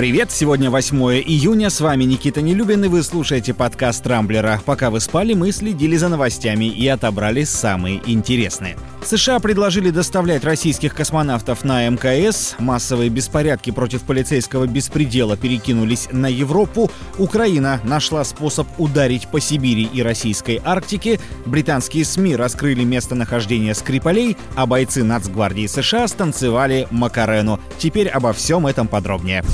Привет, 0.00 0.30
сегодня 0.30 0.70
8 0.70 0.96
июня, 1.26 1.68
с 1.68 1.78
вами 1.78 2.04
Никита 2.04 2.40
Нелюбин, 2.40 2.82
и 2.86 2.88
вы 2.88 3.02
слушаете 3.02 3.52
подкаст 3.52 4.06
Рамблера. 4.06 4.58
Пока 4.64 4.88
вы 4.88 4.98
спали, 4.98 5.34
мы 5.34 5.52
следили 5.52 5.94
за 5.98 6.08
новостями 6.08 6.64
и 6.64 6.88
отобрали 6.88 7.44
самые 7.44 8.00
интересные. 8.10 8.78
США 9.04 9.40
предложили 9.40 9.90
доставлять 9.90 10.42
российских 10.42 10.94
космонавтов 10.94 11.64
на 11.64 11.86
МКС, 11.86 12.54
массовые 12.58 13.10
беспорядки 13.10 13.72
против 13.72 14.02
полицейского 14.04 14.66
беспредела 14.66 15.36
перекинулись 15.36 16.08
на 16.10 16.28
Европу, 16.28 16.90
Украина 17.18 17.78
нашла 17.84 18.24
способ 18.24 18.68
ударить 18.78 19.28
по 19.28 19.38
Сибири 19.38 19.84
и 19.84 20.02
российской 20.02 20.62
Арктике, 20.64 21.20
британские 21.44 22.06
СМИ 22.06 22.36
раскрыли 22.36 22.84
местонахождение 22.84 23.74
Скрипалей, 23.74 24.38
а 24.54 24.64
бойцы 24.64 25.04
Нацгвардии 25.04 25.66
США 25.66 26.08
станцевали 26.08 26.88
Макарену. 26.90 27.60
Теперь 27.78 28.08
обо 28.08 28.32
всем 28.32 28.66
этом 28.66 28.88
подробнее. 28.88 29.44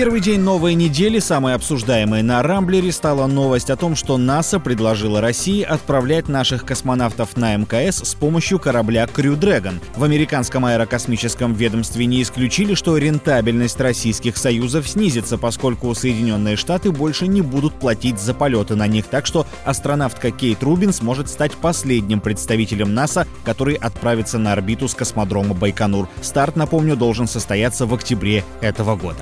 Первый 0.00 0.22
день 0.22 0.40
новой 0.40 0.72
недели 0.72 1.18
самой 1.18 1.54
обсуждаемой 1.54 2.22
на 2.22 2.42
Рамблере 2.42 2.90
стала 2.90 3.26
новость 3.26 3.68
о 3.68 3.76
том, 3.76 3.94
что 3.94 4.16
НАСА 4.16 4.58
предложила 4.58 5.20
России 5.20 5.62
отправлять 5.62 6.26
наших 6.26 6.64
космонавтов 6.64 7.36
на 7.36 7.54
МКС 7.54 7.98
с 8.08 8.14
помощью 8.14 8.58
корабля 8.58 9.04
Crew 9.04 9.38
Dragon. 9.38 9.78
В 9.96 10.02
американском 10.02 10.64
аэрокосмическом 10.64 11.52
ведомстве 11.52 12.06
не 12.06 12.22
исключили, 12.22 12.72
что 12.72 12.96
рентабельность 12.96 13.78
российских 13.78 14.38
союзов 14.38 14.88
снизится, 14.88 15.36
поскольку 15.36 15.94
Соединенные 15.94 16.56
Штаты 16.56 16.92
больше 16.92 17.26
не 17.26 17.42
будут 17.42 17.74
платить 17.74 18.18
за 18.18 18.32
полеты 18.32 18.76
на 18.76 18.86
них, 18.86 19.04
так 19.04 19.26
что 19.26 19.46
астронавтка 19.66 20.30
Кейт 20.30 20.62
Рубин 20.62 20.94
сможет 20.94 21.28
стать 21.28 21.52
последним 21.52 22.20
представителем 22.20 22.94
НАСА, 22.94 23.26
который 23.44 23.74
отправится 23.74 24.38
на 24.38 24.54
орбиту 24.54 24.88
с 24.88 24.94
космодрома 24.94 25.54
Байконур. 25.54 26.08
Старт, 26.22 26.56
напомню, 26.56 26.96
должен 26.96 27.28
состояться 27.28 27.84
в 27.84 27.92
октябре 27.92 28.44
этого 28.62 28.96
года. 28.96 29.20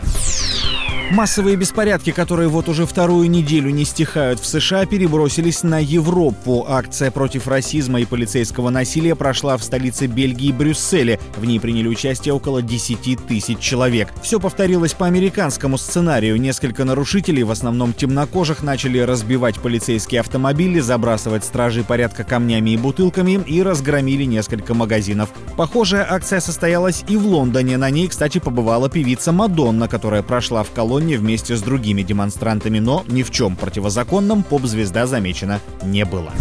Массовые 1.11 1.57
беспорядки, 1.57 2.13
которые 2.13 2.51
вот 2.51 2.69
уже 2.69 2.85
вторую 2.85 3.31
неделю 3.31 3.71
не 3.71 3.87
стихают 3.87 4.41
в 4.41 4.47
США, 4.47 4.85
перебросились 4.85 5.63
на 5.63 5.83
Европу. 5.83 6.67
Акция 6.69 7.11
против 7.11 7.49
расизма 7.49 8.03
и 8.03 8.05
полицейского 8.05 8.69
насилия 8.69 9.17
прошла 9.17 9.57
в 9.57 9.65
столице 9.65 10.07
Бельгии 10.07 10.53
Брюсселе. 10.53 11.19
В 11.37 11.47
ней 11.47 11.61
приняли 11.61 11.89
участие 11.89 12.35
около 12.35 12.61
10 12.61 13.27
тысяч 13.27 13.59
человек. 13.59 14.13
Все 14.23 14.39
повторилось 14.39 14.93
по 14.93 15.07
американскому 15.07 15.79
сценарию. 15.79 16.39
Несколько 16.39 16.85
нарушителей, 16.85 17.43
в 17.43 17.51
основном 17.53 17.95
темнокожих, 17.95 18.63
начали 18.63 18.99
разбивать 18.99 19.59
полицейские 19.61 20.21
автомобили, 20.21 20.79
забрасывать 20.79 21.43
стражей 21.43 21.85
порядка 21.85 22.23
камнями 22.23 22.71
и 22.73 22.77
бутылками 22.77 23.43
и 23.47 23.63
разгромили 23.63 24.25
несколько 24.25 24.75
магазинов. 24.75 25.31
Похожая 25.57 26.07
акция 26.09 26.41
состоялась 26.41 27.03
и 27.09 27.17
в 27.17 27.27
Лондоне. 27.27 27.79
На 27.79 27.89
ней, 27.89 28.09
кстати, 28.09 28.39
побывала 28.39 28.91
певица 28.91 29.33
Мадонна, 29.33 29.89
которая 29.89 30.23
прошла 30.23 30.63
в 30.63 30.71
колонии 30.71 30.98
колонне 30.99 31.17
вместе 31.17 31.57
с 31.57 31.63
другими 31.63 32.03
демонстрантами, 32.03 32.81
но 32.81 33.05
ни 33.07 33.23
в 33.23 33.31
чем 33.31 33.55
противозаконном 33.55 34.43
поп-звезда 34.43 35.07
замечена 35.07 35.61
не 35.85 36.05
было. 36.05 36.33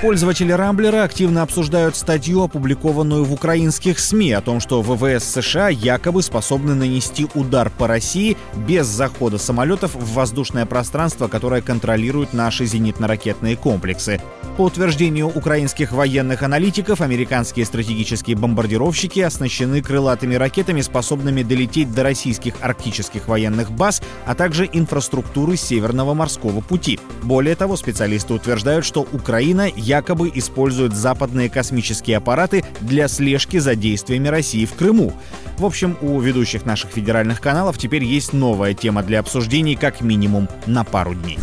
Пользователи 0.00 0.52
Рамблера 0.52 1.02
активно 1.02 1.42
обсуждают 1.42 1.96
статью, 1.96 2.44
опубликованную 2.44 3.24
в 3.24 3.32
украинских 3.32 3.98
СМИ, 3.98 4.30
о 4.30 4.40
том, 4.40 4.60
что 4.60 4.80
ВВС 4.80 5.24
США 5.24 5.70
якобы 5.70 6.22
способны 6.22 6.76
нанести 6.76 7.26
удар 7.34 7.68
по 7.68 7.88
России 7.88 8.36
без 8.54 8.86
захода 8.86 9.38
самолетов 9.38 9.96
в 9.96 10.14
воздушное 10.14 10.66
пространство, 10.66 11.26
которое 11.26 11.62
контролируют 11.62 12.32
наши 12.32 12.64
зенитно-ракетные 12.64 13.56
комплексы. 13.56 14.20
По 14.56 14.62
утверждению 14.62 15.26
украинских 15.28 15.90
военных 15.90 16.44
аналитиков, 16.44 17.00
американские 17.00 17.66
стратегические 17.66 18.36
бомбардировщики 18.36 19.18
оснащены 19.18 19.82
крылатыми 19.82 20.36
ракетами, 20.36 20.80
способными 20.80 21.42
долететь 21.42 21.92
до 21.92 22.04
российских 22.04 22.54
арктических 22.60 23.26
военных 23.26 23.72
баз, 23.72 24.00
а 24.26 24.36
также 24.36 24.68
инфраструктуры 24.72 25.56
Северного 25.56 26.14
морского 26.14 26.60
пути. 26.60 27.00
Более 27.22 27.56
того, 27.56 27.76
специалисты 27.76 28.34
утверждают, 28.34 28.84
что 28.84 29.06
Украина 29.12 29.68
якобы 29.88 30.30
используют 30.34 30.94
западные 30.94 31.48
космические 31.48 32.18
аппараты 32.18 32.64
для 32.80 33.08
слежки 33.08 33.56
за 33.56 33.74
действиями 33.74 34.28
России 34.28 34.66
в 34.66 34.74
Крыму. 34.74 35.12
В 35.56 35.64
общем, 35.64 35.96
у 36.02 36.20
ведущих 36.20 36.66
наших 36.66 36.90
федеральных 36.90 37.40
каналов 37.40 37.78
теперь 37.78 38.04
есть 38.04 38.32
новая 38.32 38.74
тема 38.74 39.02
для 39.02 39.20
обсуждений 39.20 39.76
как 39.76 40.02
минимум 40.02 40.48
на 40.66 40.84
пару 40.84 41.14
дней. 41.14 41.38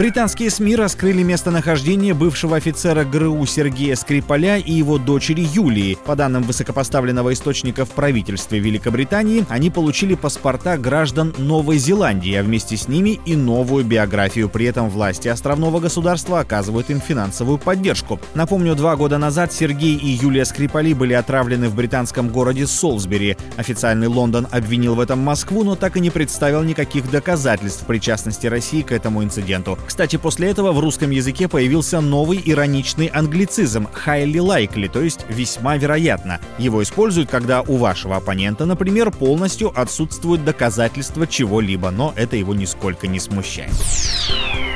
Британские 0.00 0.48
СМИ 0.48 0.76
раскрыли 0.76 1.22
местонахождение 1.22 2.14
бывшего 2.14 2.56
офицера 2.56 3.04
ГРУ 3.04 3.44
Сергея 3.44 3.94
Скрипаля 3.96 4.56
и 4.56 4.72
его 4.72 4.96
дочери 4.96 5.42
Юлии. 5.42 5.98
По 6.06 6.16
данным 6.16 6.42
высокопоставленного 6.42 7.34
источника 7.34 7.84
в 7.84 7.90
правительстве 7.90 8.60
Великобритании, 8.60 9.44
они 9.50 9.68
получили 9.68 10.14
паспорта 10.14 10.78
граждан 10.78 11.34
Новой 11.36 11.76
Зеландии, 11.76 12.34
а 12.34 12.42
вместе 12.42 12.78
с 12.78 12.88
ними 12.88 13.20
и 13.26 13.36
новую 13.36 13.84
биографию. 13.84 14.48
При 14.48 14.64
этом 14.64 14.88
власти 14.88 15.28
островного 15.28 15.80
государства 15.80 16.40
оказывают 16.40 16.88
им 16.88 16.98
финансовую 16.98 17.58
поддержку. 17.58 18.18
Напомню, 18.32 18.74
два 18.76 18.96
года 18.96 19.18
назад 19.18 19.52
Сергей 19.52 19.98
и 19.98 20.08
Юлия 20.12 20.46
Скрипали 20.46 20.94
были 20.94 21.12
отравлены 21.12 21.68
в 21.68 21.74
британском 21.74 22.30
городе 22.30 22.66
Солсбери. 22.66 23.36
Официальный 23.58 24.06
Лондон 24.06 24.48
обвинил 24.50 24.94
в 24.94 25.00
этом 25.00 25.18
Москву, 25.18 25.62
но 25.62 25.76
так 25.76 25.98
и 25.98 26.00
не 26.00 26.08
представил 26.08 26.62
никаких 26.62 27.10
доказательств 27.10 27.84
причастности 27.84 28.46
России 28.46 28.80
к 28.80 28.92
этому 28.92 29.22
инциденту. 29.22 29.76
Кстати, 29.90 30.14
после 30.14 30.50
этого 30.50 30.70
в 30.70 30.78
русском 30.78 31.10
языке 31.10 31.48
появился 31.48 32.00
новый 32.00 32.40
ироничный 32.44 33.08
англицизм 33.08 33.88
«highly 34.06 34.34
likely», 34.34 34.88
то 34.88 35.02
есть 35.02 35.26
«весьма 35.28 35.78
вероятно». 35.78 36.38
Его 36.58 36.80
используют, 36.84 37.28
когда 37.28 37.62
у 37.62 37.76
вашего 37.76 38.16
оппонента, 38.16 38.66
например, 38.66 39.10
полностью 39.10 39.72
отсутствуют 39.74 40.44
доказательства 40.44 41.26
чего-либо, 41.26 41.90
но 41.90 42.12
это 42.14 42.36
его 42.36 42.54
нисколько 42.54 43.08
не 43.08 43.18
смущает. 43.18 43.72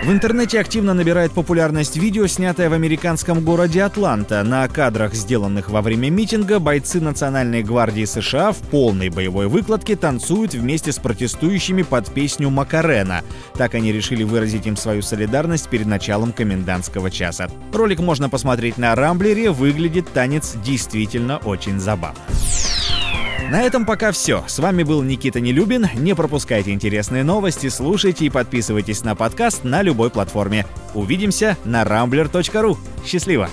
В 0.04 0.12
интернете 0.12 0.60
активно 0.60 0.92
набирает 0.92 1.32
популярность 1.32 1.96
видео, 1.96 2.26
снятое 2.26 2.68
в 2.68 2.74
американском 2.74 3.42
городе 3.42 3.82
Атланта. 3.82 4.42
На 4.42 4.68
кадрах, 4.68 5.14
сделанных 5.14 5.70
во 5.70 5.80
время 5.80 6.10
митинга, 6.10 6.58
бойцы 6.58 7.00
Национальной 7.00 7.62
гвардии 7.62 8.04
США 8.04 8.52
в 8.52 8.58
полной 8.58 9.08
боевой 9.08 9.48
выкладке 9.48 9.96
танцуют 9.96 10.52
вместе 10.52 10.92
с 10.92 10.98
протестующими 10.98 11.80
под 11.80 12.12
песню 12.12 12.50
«Макарена». 12.50 13.22
Так 13.54 13.74
они 13.74 13.92
решили 13.92 14.24
выразить 14.24 14.66
им 14.66 14.76
свою 14.76 15.00
солидарность 15.00 15.70
перед 15.70 15.86
началом 15.86 16.32
комендантского 16.32 17.10
часа. 17.10 17.48
Ролик 17.72 18.00
можно 18.00 18.28
посмотреть 18.28 18.76
на 18.76 18.94
Рамблере, 18.94 19.52
выглядит 19.52 20.12
танец 20.12 20.54
действительно 20.62 21.38
очень 21.38 21.80
забавно. 21.80 22.20
На 23.54 23.62
этом 23.62 23.86
пока 23.86 24.10
все. 24.10 24.42
С 24.48 24.58
вами 24.58 24.82
был 24.82 25.00
Никита 25.02 25.38
Нелюбин. 25.38 25.86
Не 25.94 26.16
пропускайте 26.16 26.72
интересные 26.72 27.22
новости, 27.22 27.68
слушайте 27.68 28.24
и 28.24 28.28
подписывайтесь 28.28 29.04
на 29.04 29.14
подкаст 29.14 29.62
на 29.62 29.80
любой 29.80 30.10
платформе. 30.10 30.66
Увидимся 30.92 31.56
на 31.64 31.84
rambler.ru. 31.84 32.76
Счастливо! 33.06 33.48